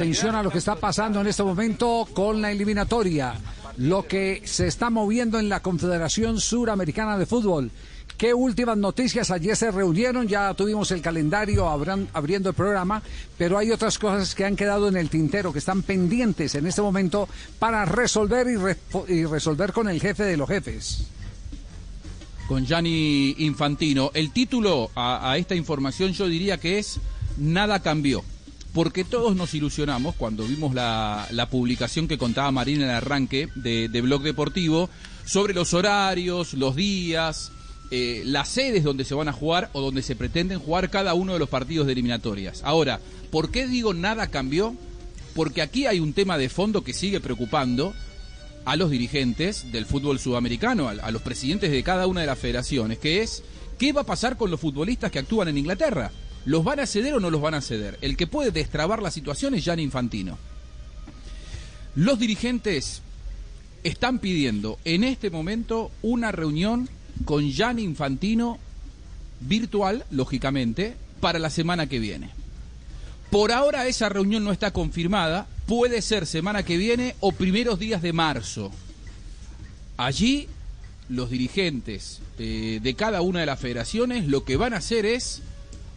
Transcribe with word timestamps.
Atención 0.00 0.34
a 0.34 0.42
lo 0.42 0.50
que 0.50 0.56
está 0.56 0.76
pasando 0.76 1.20
en 1.20 1.26
este 1.26 1.42
momento 1.42 2.08
con 2.14 2.40
la 2.40 2.50
eliminatoria. 2.50 3.34
Lo 3.76 4.06
que 4.06 4.40
se 4.46 4.66
está 4.66 4.88
moviendo 4.88 5.38
en 5.38 5.50
la 5.50 5.60
Confederación 5.60 6.40
Suramericana 6.40 7.18
de 7.18 7.26
Fútbol. 7.26 7.70
¿Qué 8.16 8.32
últimas 8.32 8.78
noticias? 8.78 9.30
Ayer 9.30 9.54
se 9.54 9.70
reunieron, 9.70 10.26
ya 10.26 10.54
tuvimos 10.54 10.90
el 10.92 11.02
calendario 11.02 11.68
abriendo 11.68 12.48
el 12.48 12.54
programa, 12.54 13.02
pero 13.36 13.58
hay 13.58 13.72
otras 13.72 13.98
cosas 13.98 14.34
que 14.34 14.46
han 14.46 14.56
quedado 14.56 14.88
en 14.88 14.96
el 14.96 15.10
tintero, 15.10 15.52
que 15.52 15.58
están 15.58 15.82
pendientes 15.82 16.54
en 16.54 16.66
este 16.66 16.80
momento 16.80 17.28
para 17.58 17.84
resolver 17.84 18.46
y, 19.06 19.26
resolver 19.26 19.74
con 19.74 19.86
el 19.86 20.00
jefe 20.00 20.22
de 20.22 20.38
los 20.38 20.48
jefes. 20.48 21.08
Con 22.48 22.64
Gianni 22.64 23.34
Infantino. 23.40 24.12
El 24.14 24.32
título 24.32 24.90
a 24.96 25.36
esta 25.36 25.54
información 25.54 26.14
yo 26.14 26.26
diría 26.26 26.56
que 26.56 26.78
es 26.78 26.98
Nada 27.36 27.82
cambió 27.82 28.24
porque 28.72 29.04
todos 29.04 29.34
nos 29.34 29.54
ilusionamos 29.54 30.14
cuando 30.14 30.44
vimos 30.44 30.74
la, 30.74 31.48
publicación 31.50 32.06
que 32.06 32.18
contaba 32.18 32.50
Marina 32.52 32.84
en 32.84 32.90
el 32.90 32.96
arranque 32.96 33.48
de, 33.54 33.88
Blog 34.00 34.22
Deportivo 34.22 34.88
sobre 35.24 35.54
los 35.54 35.74
horarios, 35.74 36.54
los 36.54 36.76
días, 36.76 37.52
eh, 37.90 38.22
las 38.24 38.48
sedes 38.48 38.84
donde 38.84 39.04
se 39.04 39.14
van 39.14 39.28
a 39.28 39.32
jugar 39.32 39.70
o 39.72 39.80
donde 39.80 40.02
se 40.02 40.14
pretenden 40.14 40.60
jugar 40.60 40.90
cada 40.90 41.14
uno 41.14 41.32
de 41.32 41.38
los 41.38 41.48
partidos 41.48 41.86
de 41.86 41.92
eliminatorias. 41.94 42.62
Ahora, 42.64 43.00
¿por 43.30 43.50
qué 43.50 43.66
digo 43.66 43.94
nada 43.94 44.28
cambió? 44.28 44.76
Porque 45.34 45.62
aquí 45.62 45.86
hay 45.86 46.00
un 46.00 46.12
tema 46.12 46.38
de 46.38 46.48
fondo 46.48 46.84
que 46.84 46.92
sigue 46.92 47.20
preocupando 47.20 47.94
a 48.64 48.76
los 48.76 48.90
dirigentes 48.90 49.72
del 49.72 49.86
fútbol 49.86 50.18
sudamericano, 50.18 50.88
a 50.88 51.10
los 51.10 51.22
presidentes 51.22 51.70
de 51.70 51.82
cada 51.82 52.06
una 52.06 52.20
de 52.20 52.26
las 52.26 52.38
federaciones, 52.38 52.98
que 52.98 53.22
es 53.22 53.42
¿qué 53.78 53.92
va 53.92 54.02
a 54.02 54.06
pasar 54.06 54.36
con 54.36 54.50
los 54.50 54.60
futbolistas 54.60 55.10
que 55.10 55.18
actúan 55.18 55.48
en 55.48 55.58
Inglaterra? 55.58 56.12
¿Los 56.44 56.64
van 56.64 56.80
a 56.80 56.86
ceder 56.86 57.14
o 57.14 57.20
no 57.20 57.30
los 57.30 57.40
van 57.40 57.54
a 57.54 57.60
ceder? 57.60 57.98
El 58.00 58.16
que 58.16 58.26
puede 58.26 58.50
destrabar 58.50 59.02
la 59.02 59.10
situación 59.10 59.54
es 59.54 59.64
Jan 59.64 59.78
Infantino. 59.78 60.38
Los 61.94 62.18
dirigentes 62.18 63.02
están 63.82 64.18
pidiendo 64.18 64.78
en 64.84 65.04
este 65.04 65.30
momento 65.30 65.90
una 66.02 66.32
reunión 66.32 66.88
con 67.24 67.52
Jan 67.52 67.78
Infantino 67.78 68.58
virtual, 69.40 70.04
lógicamente, 70.10 70.96
para 71.20 71.38
la 71.38 71.50
semana 71.50 71.86
que 71.86 71.98
viene. 71.98 72.30
Por 73.30 73.52
ahora 73.52 73.86
esa 73.86 74.08
reunión 74.08 74.42
no 74.42 74.52
está 74.52 74.72
confirmada, 74.72 75.46
puede 75.66 76.02
ser 76.02 76.26
semana 76.26 76.64
que 76.64 76.76
viene 76.76 77.14
o 77.20 77.32
primeros 77.32 77.78
días 77.78 78.02
de 78.02 78.12
marzo. 78.12 78.72
Allí 79.96 80.48
los 81.08 81.30
dirigentes 81.30 82.20
eh, 82.38 82.80
de 82.82 82.94
cada 82.94 83.20
una 83.20 83.40
de 83.40 83.46
las 83.46 83.60
federaciones 83.60 84.26
lo 84.26 84.44
que 84.44 84.56
van 84.56 84.74
a 84.74 84.78
hacer 84.78 85.04
es 85.04 85.42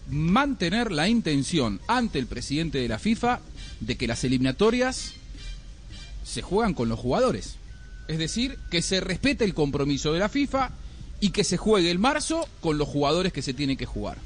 mantener 0.09 0.91
la 0.91 1.07
intención 1.07 1.79
ante 1.87 2.19
el 2.19 2.27
presidente 2.27 2.77
de 2.79 2.87
la 2.87 2.99
FIFA 2.99 3.39
de 3.79 3.97
que 3.97 4.07
las 4.07 4.23
eliminatorias 4.23 5.13
se 6.23 6.41
juegan 6.41 6.73
con 6.73 6.89
los 6.89 6.99
jugadores. 6.99 7.55
Es 8.07 8.17
decir, 8.17 8.57
que 8.69 8.81
se 8.81 8.99
respete 8.99 9.45
el 9.45 9.53
compromiso 9.53 10.13
de 10.13 10.19
la 10.19 10.29
FIFA 10.29 10.71
y 11.19 11.29
que 11.29 11.43
se 11.43 11.57
juegue 11.57 11.89
el 11.89 11.99
marzo 11.99 12.47
con 12.59 12.77
los 12.77 12.87
jugadores 12.87 13.31
que 13.31 13.41
se 13.41 13.53
tienen 13.53 13.77
que 13.77 13.85
jugar. 13.85 14.17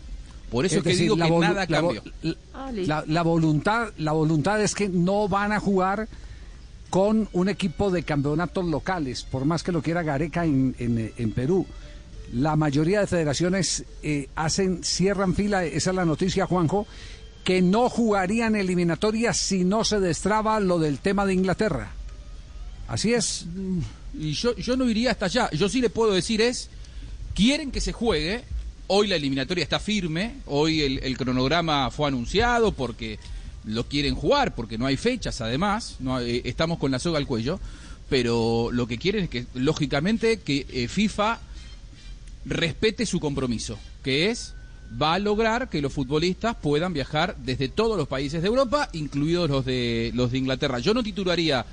Por 0.50 0.66
eso 0.66 0.78
es 0.78 0.84
que 0.84 0.96
digo 0.96 1.16
que 1.16 1.30
nada 1.30 1.68
cambió. 1.68 2.02
La, 2.64 3.22
voluntad, 3.22 3.90
la 3.98 4.14
voluntad 4.14 4.62
es 4.62 4.74
que 4.74 4.88
no 4.88 5.28
van 5.28 5.52
a 5.52 5.60
jugar 5.60 6.08
con 6.90 7.28
un 7.34 7.50
equipo 7.50 7.92
de 7.92 8.04
campeonatos 8.04 8.66
locales, 8.66 9.24
por 9.24 9.44
más 9.44 9.62
que 9.62 9.74
lo 9.74 9.82
quiera 9.82 10.04
Gareca 10.04 10.46
en, 10.46 10.74
en 10.80 11.32
Perú 11.32 11.68
la 12.34 12.56
mayoría 12.56 13.00
de 13.00 13.08
federaciones 13.08 13.86
eh, 14.04 14.30
hacen, 14.36 14.84
cierran 14.84 15.36
fila, 15.36 15.64
esa 15.66 15.92
es 15.92 15.96
la 15.96 16.06
noticia, 16.06 16.46
Juanjo, 16.46 16.88
que 17.44 17.62
no 17.62 17.90
jugarían 17.90 18.56
eliminatorias 18.56 19.38
si 19.38 19.64
no 19.64 19.86
se 19.86 20.00
destraba 20.00 20.60
lo 20.60 20.80
del 20.80 21.00
tema 21.00 21.26
de 21.26 21.34
Inglaterra. 21.34 21.92
Así 22.88 23.14
es. 23.14 23.46
Y 24.18 24.34
yo, 24.34 24.56
yo 24.56 24.76
no 24.76 24.90
iría 24.90 25.12
hasta 25.12 25.26
allá. 25.26 25.50
Yo 25.52 25.70
sí 25.70 25.82
le 25.82 25.90
puedo 25.90 26.14
decir 26.14 26.42
es, 26.42 26.70
quieren 27.36 27.72
que 27.72 27.82
se 27.82 27.94
juegue. 27.94 28.44
Hoy 28.88 29.08
la 29.08 29.16
eliminatoria 29.16 29.64
está 29.64 29.80
firme. 29.80 30.38
Hoy 30.46 30.82
el, 30.82 31.18
cronograma 31.18 31.92
fue 31.92 32.08
anunciado 32.08 32.72
porque 32.72 33.20
lo 33.66 33.86
quieren 33.86 34.16
jugar, 34.16 34.56
porque 34.56 34.78
no 34.78 34.86
hay 34.86 34.98
fechas 34.98 35.42
además. 35.42 35.98
No, 36.00 36.20
eh, 36.20 36.42
estamos 36.46 36.80
con 36.80 36.92
la 36.92 37.00
soga 37.00 37.18
al 37.18 37.28
cuello. 37.28 37.60
Pero 38.10 38.70
lo 38.72 38.88
que 38.88 38.98
quieren 38.98 39.26
es 39.26 39.30
que, 39.30 39.46
lógicamente, 39.54 40.40
que 40.40 40.66
eh, 40.70 40.88
FIFA 40.88 41.40
respete 42.48 43.06
su 43.06 43.20
compromiso, 43.20 43.78
que 44.04 44.30
es 44.30 44.54
va 45.02 45.16
a 45.16 45.20
lograr 45.20 45.70
que 45.70 45.82
los 45.82 45.92
futbolistas 45.92 46.56
puedan 46.56 46.94
viajar 46.94 47.36
desde 47.44 47.68
todos 47.68 47.98
los 47.98 48.08
países 48.08 48.42
de 48.42 48.48
Europa, 48.48 48.90
incluidos 48.94 49.50
los 49.50 49.66
de 49.66 50.12
los 50.16 50.32
de 50.32 50.38
Inglaterra. 50.38 50.80
Yo 50.80 50.94
no 50.94 51.04
titularía 51.04 51.66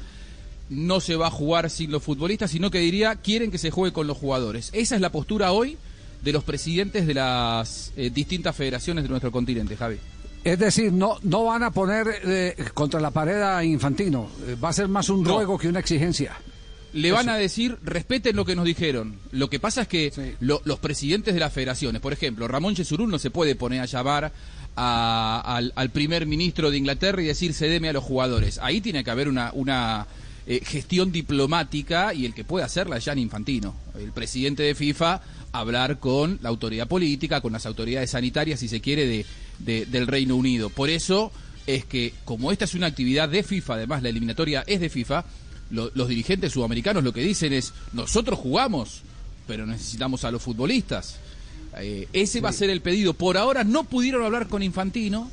no 0.70 1.00
se 1.00 1.14
va 1.14 1.28
a 1.28 1.30
jugar 1.30 1.70
sin 1.70 1.92
los 1.92 2.02
futbolistas, 2.02 2.50
sino 2.50 2.70
que 2.70 2.78
diría 2.78 3.16
quieren 3.16 3.50
que 3.50 3.58
se 3.58 3.70
juegue 3.70 3.92
con 3.92 4.06
los 4.06 4.16
jugadores. 4.16 4.70
Esa 4.72 4.94
es 4.94 5.00
la 5.00 5.12
postura 5.12 5.52
hoy 5.52 5.76
de 6.22 6.32
los 6.32 6.42
presidentes 6.42 7.06
de 7.06 7.14
las 7.14 7.92
eh, 7.96 8.10
distintas 8.10 8.56
federaciones 8.56 9.04
de 9.04 9.10
nuestro 9.10 9.30
continente, 9.30 9.76
Javi. 9.76 9.98
Es 10.42 10.58
decir, 10.58 10.92
no, 10.92 11.18
no 11.22 11.44
van 11.44 11.62
a 11.62 11.70
poner 11.70 12.06
eh, 12.24 12.56
contra 12.74 13.00
la 13.00 13.10
pared 13.10 13.40
a 13.40 13.64
Infantino, 13.64 14.28
eh, 14.46 14.56
va 14.62 14.70
a 14.70 14.72
ser 14.72 14.88
más 14.88 15.08
un 15.08 15.24
ruego 15.24 15.56
que 15.56 15.68
una 15.68 15.80
exigencia 15.80 16.36
le 16.94 17.12
van 17.12 17.28
a 17.28 17.36
decir 17.36 17.76
respeten 17.82 18.36
lo 18.36 18.44
que 18.44 18.54
nos 18.54 18.64
dijeron. 18.64 19.18
Lo 19.32 19.50
que 19.50 19.58
pasa 19.60 19.82
es 19.82 19.88
que 19.88 20.36
los 20.40 20.78
presidentes 20.78 21.34
de 21.34 21.40
las 21.40 21.52
federaciones, 21.52 22.00
por 22.00 22.12
ejemplo, 22.12 22.48
Ramón 22.48 22.74
Yesurún 22.74 23.10
no 23.10 23.18
se 23.18 23.30
puede 23.30 23.56
poner 23.56 23.80
a 23.80 23.86
llamar 23.86 24.32
al, 24.76 25.90
primer 25.92 26.26
ministro 26.26 26.70
de 26.70 26.78
Inglaterra 26.78 27.20
y 27.20 27.26
decir 27.26 27.52
cedeme 27.52 27.88
a 27.88 27.92
los 27.92 28.04
jugadores. 28.04 28.58
Ahí 28.62 28.80
tiene 28.80 29.02
que 29.02 29.10
haber 29.10 29.28
una, 29.28 29.50
una 29.54 30.06
eh, 30.46 30.60
gestión 30.64 31.10
diplomática 31.10 32.14
y 32.14 32.26
el 32.26 32.34
que 32.34 32.44
puede 32.44 32.64
hacerla 32.64 32.98
es 32.98 33.04
Jan 33.04 33.18
Infantino, 33.18 33.74
el 33.98 34.12
presidente 34.12 34.62
de 34.62 34.76
FIFA, 34.76 35.20
hablar 35.50 35.98
con 35.98 36.38
la 36.42 36.48
autoridad 36.48 36.86
política, 36.86 37.40
con 37.40 37.52
las 37.52 37.66
autoridades 37.66 38.10
sanitarias, 38.10 38.60
si 38.60 38.68
se 38.68 38.80
quiere, 38.80 39.24
de, 39.58 39.86
del 39.86 40.06
Reino 40.06 40.36
Unido. 40.36 40.70
Por 40.70 40.90
eso 40.90 41.32
es 41.66 41.84
que, 41.84 42.14
como 42.24 42.52
esta 42.52 42.66
es 42.66 42.74
una 42.74 42.86
actividad 42.86 43.28
de 43.28 43.42
FIFA, 43.42 43.74
además 43.74 44.02
la 44.02 44.10
eliminatoria 44.10 44.62
es 44.66 44.80
de 44.80 44.90
FIFA, 44.90 45.24
los 45.74 46.08
dirigentes 46.08 46.52
sudamericanos 46.52 47.04
lo 47.04 47.12
que 47.12 47.20
dicen 47.20 47.52
es, 47.52 47.72
nosotros 47.92 48.38
jugamos, 48.38 49.02
pero 49.46 49.66
necesitamos 49.66 50.24
a 50.24 50.30
los 50.30 50.42
futbolistas. 50.42 51.18
Eh, 51.78 52.08
ese 52.12 52.40
va 52.40 52.50
a 52.50 52.52
ser 52.52 52.70
el 52.70 52.80
pedido. 52.80 53.14
Por 53.14 53.36
ahora 53.36 53.64
no 53.64 53.84
pudieron 53.84 54.24
hablar 54.24 54.48
con 54.48 54.62
Infantino. 54.62 55.30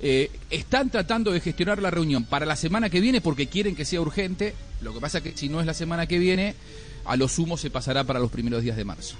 Eh, 0.00 0.30
están 0.50 0.90
tratando 0.90 1.30
de 1.30 1.40
gestionar 1.40 1.80
la 1.80 1.90
reunión 1.90 2.24
para 2.24 2.44
la 2.44 2.56
semana 2.56 2.90
que 2.90 3.00
viene 3.00 3.20
porque 3.20 3.46
quieren 3.46 3.76
que 3.76 3.84
sea 3.84 4.00
urgente. 4.00 4.54
Lo 4.82 4.92
que 4.92 5.00
pasa 5.00 5.18
es 5.18 5.24
que 5.24 5.36
si 5.36 5.48
no 5.48 5.60
es 5.60 5.66
la 5.66 5.74
semana 5.74 6.06
que 6.06 6.18
viene, 6.18 6.54
a 7.04 7.16
lo 7.16 7.28
sumo 7.28 7.56
se 7.56 7.70
pasará 7.70 8.04
para 8.04 8.18
los 8.18 8.30
primeros 8.30 8.62
días 8.62 8.76
de 8.76 8.84
marzo. 8.84 9.14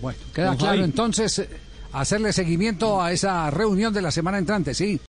Bueno, 0.00 0.18
queda 0.32 0.56
claro 0.56 0.84
entonces 0.84 1.46
hacerle 1.92 2.32
seguimiento 2.32 3.02
a 3.02 3.12
esa 3.12 3.50
reunión 3.50 3.92
de 3.92 4.02
la 4.02 4.10
semana 4.10 4.38
entrante, 4.38 4.74
sí. 4.74 5.00